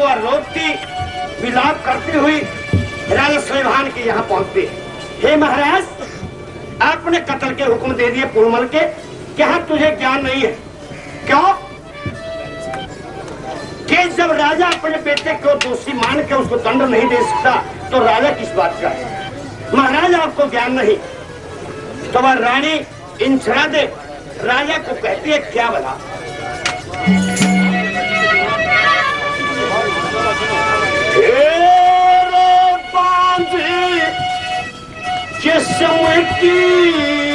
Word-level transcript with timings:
वह 0.00 0.14
रोती 0.16 0.68
विलाप 1.42 1.84
करती 1.86 2.18
हुई 2.18 2.40
राजा 3.12 3.40
सुलेमान 3.40 3.90
के 3.90 4.00
यहाँ 4.00 4.22
पहुँचती। 4.24 4.60
है 4.60 4.90
हे 5.22 5.36
महाराज, 5.36 5.84
आपने 6.82 7.18
कत्ल 7.20 7.54
के 7.54 7.64
हुक्म 7.64 7.94
दे 7.94 8.10
दिए 8.10 8.24
पुरमल 8.34 8.64
के। 8.66 8.84
क्या 9.36 9.58
तुझे 9.68 9.90
ज्ञान 9.90 10.22
नहीं 10.22 10.42
है। 10.42 10.52
क्यों? 11.26 11.52
कि 13.88 14.08
जब 14.08 14.30
राजा 14.32 14.66
अपने 14.68 14.98
बेटे 14.98 15.32
को 15.36 15.54
दोषी 15.60 15.92
मान 15.92 16.22
के 16.22 16.34
उसको 16.34 16.56
दंड 16.58 16.82
नहीं 16.82 17.08
दे 17.08 17.22
सकता 17.24 17.56
तो 17.90 18.04
राजा 18.04 18.30
किस 18.30 18.52
बात 18.54 18.78
का 18.82 18.88
है? 18.88 19.30
महाराज, 19.74 20.14
आपको 20.14 20.46
ज्ञान 20.50 20.72
नहीं। 20.72 20.96
तो 22.12 22.20
वह 22.20 22.32
रानी 22.34 22.74
इंसरा 23.24 23.66
दे 23.66 23.82
राजा 24.42 24.78
को 24.78 25.00
कहती 25.02 25.30
है, 25.30 25.38
क्या 25.40 25.70
बता 25.70 25.98
हेरो 31.19 32.47
बांधे 32.95 34.09
जिस्म 35.43 36.21
की 36.39 37.28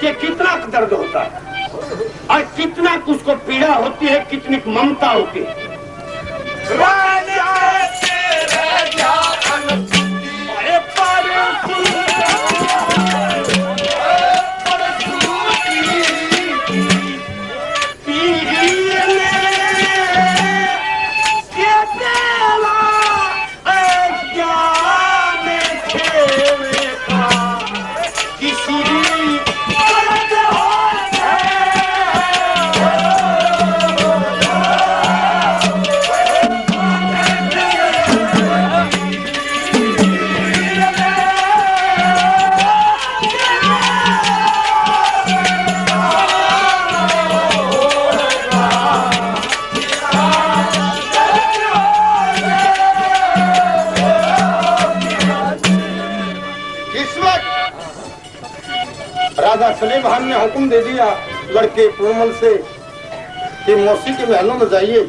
कि 0.00 0.12
कितना 0.14 0.56
दर्द 0.56 0.92
होता 0.92 1.20
है। 1.20 1.30
और 2.30 2.40
कितना 2.56 2.94
उसको 3.08 3.34
पीड़ा 3.34 3.74
होती 3.74 4.06
है, 4.06 4.20
कितनी 4.30 4.60
ममता 4.66 5.10
होती 5.10 5.40
है। 5.40 5.68
राजा 59.60 59.76
सलीमान 59.76 60.24
ने 60.24 60.34
हुक्म 60.34 60.68
दे 60.70 60.80
दिया, 60.82 61.06
लड़के 61.52 61.86
पूर्मल 61.96 62.32
से, 62.32 62.52
कि 63.64 63.74
मौसी 63.76 64.12
के 64.16 64.26
महलों 64.26 64.54
में 64.54 64.68
जाइए। 64.70 65.00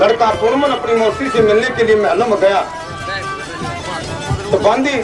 लड़का 0.00 0.30
पूर्मल 0.40 0.70
अपनी 0.70 0.94
मौसी 0.94 1.28
से 1.30 1.40
मिलने 1.40 1.68
के 1.76 1.84
लिए 1.84 1.96
महलों 1.96 2.26
में 2.26 2.38
गया। 2.40 2.60
तो 4.50 4.58
बांदी 4.58 4.96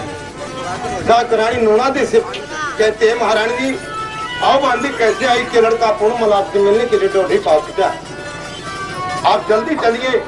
जाकर 1.07 1.39
रानी 1.39 1.61
नोनादे 1.63 2.07
से 2.07 2.21
कहते 2.21 3.09
हैं, 3.09 3.15
महारानी 3.21 3.57
जी, 3.59 3.79
आओ 4.43 4.61
बांदी, 4.63 4.89
कैसे 4.99 5.27
आई 5.27 5.45
कि 5.45 5.61
लड़का 5.61 5.91
पूर्मल 6.01 6.33
आपसे 6.33 6.59
मिलने 6.59 6.87
के 6.87 6.99
लिए 6.99 7.09
डोढ़ी 7.09 7.39
पहुँच 7.39 7.77
गया 7.77 7.93
आप 9.27 9.47
जल्दी 9.49 9.77
चलिए। 9.77 10.19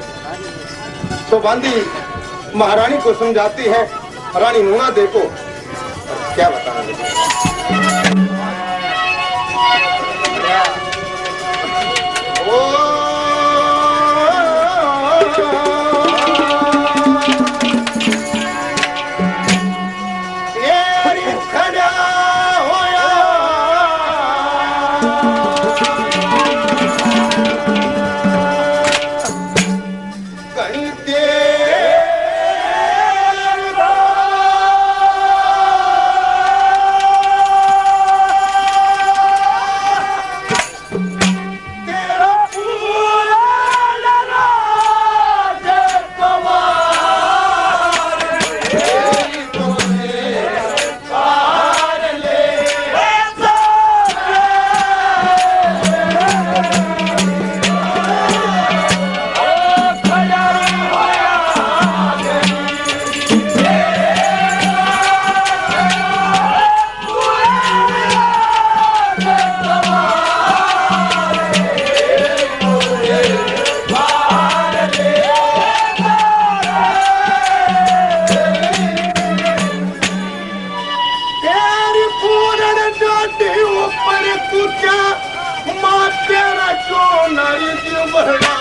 तो 1.30 1.40
बांदी, 1.40 1.74
महारानी 2.56 2.98
को 2.98 3.14
समझाती 3.14 3.64
है, 3.64 3.82
रानी 4.36 4.62
नूना 4.62 4.88
देखो 4.92 5.24
क्या 6.36 6.48
बताना 6.50 6.80
कहीं 6.82 8.26
Give 88.16 88.24
her 88.24 88.55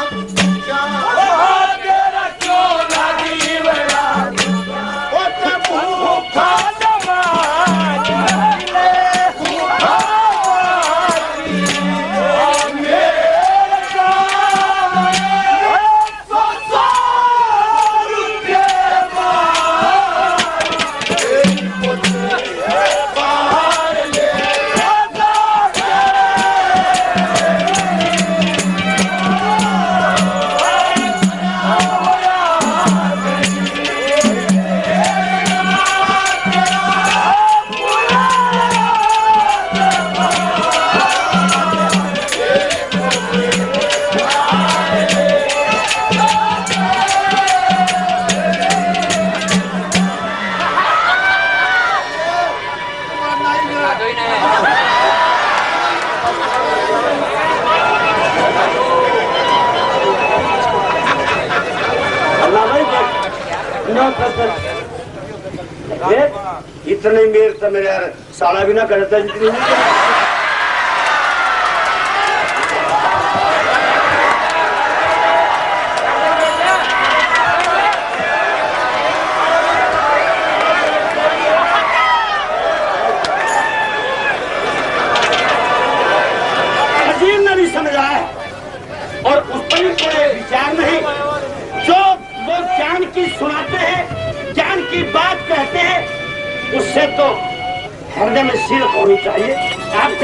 मेर 67.66 67.72
तो 67.72 67.74
मेरे 67.74 67.88
यार 67.88 68.14
साला 68.34 68.64
भी 68.64 68.74
ना 68.74 68.86
करता 68.86 69.20
जितनी 69.20 69.95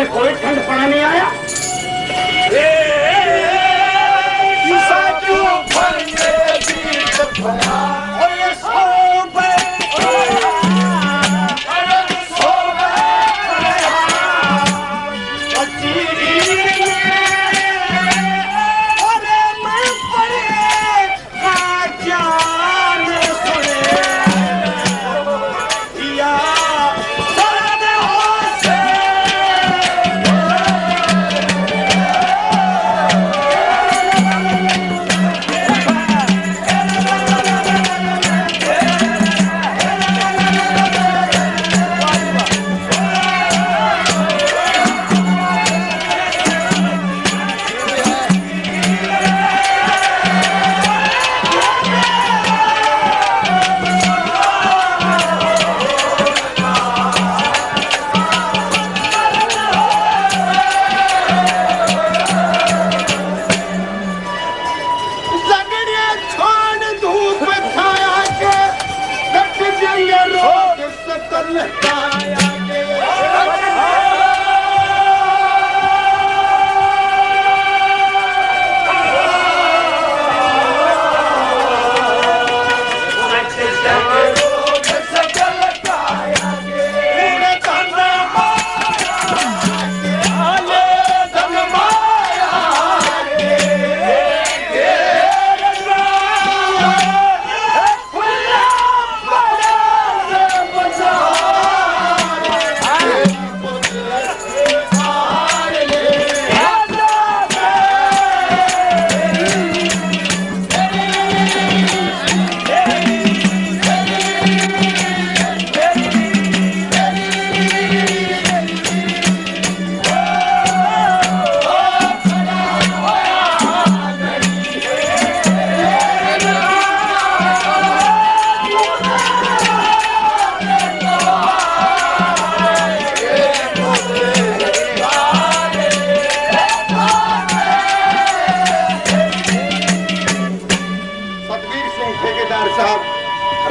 आपसे 0.02 0.20
कोई 0.20 0.34
ठंड 0.42 0.60
पड़ा 0.68 0.86
नहीं 0.88 1.02
आया 1.04 1.21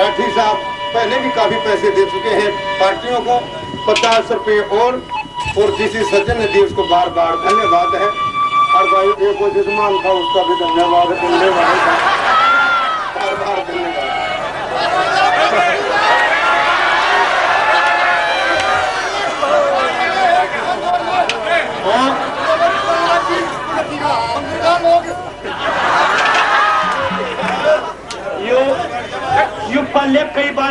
राठी 0.01 0.31
साहब, 0.35 0.57
पहले 0.95 1.19
भी 1.19 1.31
काफ़ी 1.31 1.57
पैसे 1.57 1.91
दे 1.91 2.05
चुके 2.05 2.31
हैं। 2.35 2.51
पार्टियों 2.81 3.21
को 3.21 3.35
पचास 3.87 4.31
रुपए 4.33 4.59
और 4.77 5.03
और 5.59 5.71
किसी 5.71 6.05
सज्जन 6.05 6.39
ने 6.39 6.47
दी 6.47 6.61
उसको 6.61 6.83
बार 6.85 7.09
बार 7.11 7.37
धन्यवाद 7.37 7.95
है। 7.95 8.09
और 8.77 8.87
भाई 8.91 9.29
एक 9.29 9.43
वो 9.43 9.49
जिसमान 9.51 9.99
था, 10.05 10.11
उसका 10.13 10.43
भी 10.43 10.55
धन्यवाद 10.61 11.13
धन्यवाद 11.23 12.50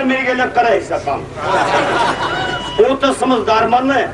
मेरे 0.09 0.23
गले 0.23 0.45
करे 0.55 0.79
काम। 1.05 1.21
वो 2.79 2.95
तो 2.95 3.13
समझदार 3.15 3.67
मन 3.69 3.91
है, 3.91 4.05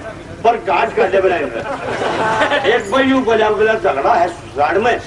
पर 0.43 0.57
गड्ढे 0.95 1.19
बनाए 1.21 1.43
एक 2.75 2.91
बार 2.91 3.03
यू 3.03 3.19
बोला 3.25 3.49
बोला 3.51 3.73
झगड़ा 3.75 4.13
है 4.13 4.27
ससुराल 4.29 4.77
में। 4.81 4.97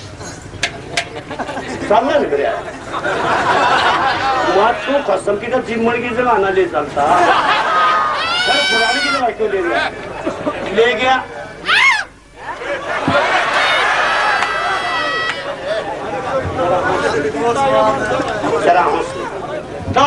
तो 4.79 4.99
कसम 5.09 5.37
की 5.39 5.47
तो 5.47 5.59
चिमड़ 5.63 5.97
की 5.97 6.09
जमाना 6.17 6.49
ले 6.51 6.65
चलता 6.67 7.03
की 8.93 9.33
क्यों 9.33 9.49
ले 9.51 9.63
गया? 9.63 9.91
ले 10.75 10.93
गया। 10.95 11.17
तो 19.95 20.07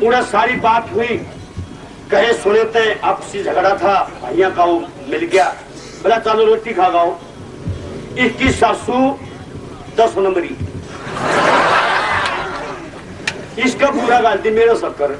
पूरा 0.00 0.20
सारी 0.22 0.54
बात 0.56 0.90
हुई। 0.94 1.16
कहे, 2.10 2.32
सुने 2.32 2.64
थे 2.64 3.00
आपसी 3.00 3.42
झगड़ा 3.42 3.74
था 3.76 3.94
भैया 4.24 4.50
का 4.50 4.66
मिल 4.66 5.24
गया। 5.32 5.48
बोला, 6.02 6.18
चलो, 6.18 6.44
रोटी 6.44 6.72
खा 6.72 6.88
गाओ। 6.88 7.16
इसकी 8.18 8.50
सासू 8.50 9.18
दस 9.96 10.14
नंबरी। 10.18 10.56
इसका 13.62 13.90
पूरा 13.90 14.20
गलती 14.20 14.50
मेरा 14.50 14.74
शक्कर। 14.74 15.18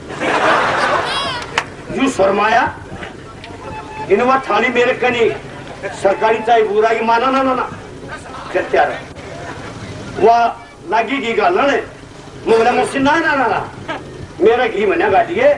यू 1.95 2.11
शर्माया, 2.11 2.63
इनवा 4.11 4.39
थाली 4.51 4.69
मेरे 4.69 4.95
कनी, 4.95 5.31
सरकारी 6.03 6.39
चाहे 6.39 6.63
बुरा 6.63 6.93
की 6.95 7.01
माना 7.01 7.31
ना 7.31 7.43
ना 7.43 7.55
ना। 7.55 7.71
क्या 8.53 8.85
वह, 10.19 10.57
लागी 10.91 11.19
की 11.19 11.33
गल 11.33 11.61
ने 11.61 11.77
बोला 12.47 12.73
मुझसे 12.73 12.99
ना 12.99 13.15
ना 13.17 13.35
ना 13.35 13.47
ना। 13.47 13.69
मेरा 14.42 14.66
घी 14.66 14.87
मना 14.87 15.09
गालिए, 15.09 15.49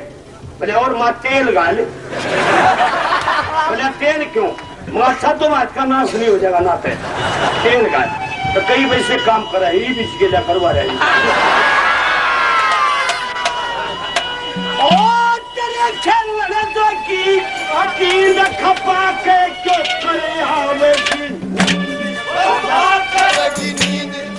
बोले, 0.58 0.72
और 0.72 0.96
माँ 0.96 1.12
तेल 1.22 1.50
गाल। 1.54 1.76
बोले, 3.68 3.88
तेल 4.00 4.24
क्यों? 4.32 4.50
मैं 4.94 5.02
अच्छा 5.02 5.32
तो 5.32 5.48
बात 5.48 5.74
का 5.74 5.84
नाश 5.84 6.14
नहीं 6.14 6.28
हो 6.28 6.38
जाएगा 6.38 6.58
ना 6.60 6.74
पे 6.84 6.94
तेल 7.62 7.86
गाल। 7.92 8.08
तो 8.54 8.60
कई 8.68 8.84
वैसे 8.90 9.16
काम 9.26 9.42
करा 9.52 9.68
ही 9.68 9.78
बीच 9.98 10.18
के 10.18 10.26
लिए 10.28 10.40
करवा 10.46 10.70
रही 10.78 10.90
तो 18.34 18.44
खपा 18.60 19.02
के 19.24 19.38
करे 20.02 20.32
आवे 20.42 20.92
दिन 21.08 21.32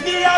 दिया 0.03 0.37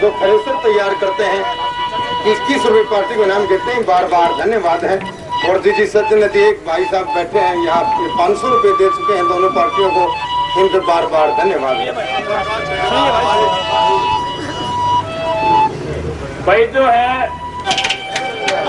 जो 0.00 0.10
थ्रेसर 0.20 0.54
तैयार 0.62 0.94
करते 1.00 1.24
हैं 1.24 1.42
इक्कीस 2.32 2.66
रुपए 2.66 2.82
पार्टी 2.90 3.14
को 3.16 3.22
इनाम 3.24 3.46
देते 3.46 3.72
हैं। 3.72 3.84
बार 3.86 4.04
बार 4.08 4.32
धन्यवाद 4.38 4.84
है। 4.84 4.96
और 5.48 5.60
जी 5.62 5.72
जी 5.72 5.86
सचिन 5.86 6.22
नदी 6.24 6.40
एक 6.42 6.62
भाई 6.66 6.84
साहब 6.84 7.14
बैठे 7.14 7.38
हैं 7.38 7.56
यहाँ 7.64 7.82
पाँच 8.18 8.38
सौ 8.38 8.48
रुपये 8.48 8.72
दे 8.78 8.88
चुके 8.96 9.14
हैं 9.14 9.26
दोनों 9.28 9.50
पार्टियों 9.56 9.90
को। 9.90 10.04
इनके 10.60 10.78
बार 10.86 11.06
बार 11.14 11.30
धन्यवाद 11.38 11.76
है। 11.76 11.92
भाई 16.46 16.66
जो 16.74 16.84
है 16.86 17.16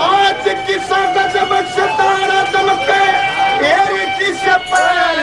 आज 0.02 0.44
की 0.66 0.78
संगत 0.84 1.34
में 1.50 1.62
सितारा 1.70 2.42
चमके 2.52 3.02
एक 3.66 4.18
किस 4.18 4.42
पैर 4.70 5.16